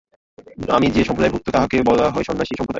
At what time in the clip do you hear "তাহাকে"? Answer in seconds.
1.49-1.77